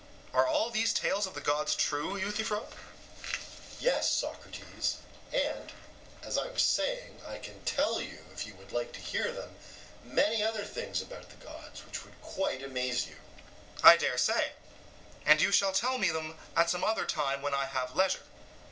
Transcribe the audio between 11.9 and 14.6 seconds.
would quite amaze you. SOCRATES: I dare say;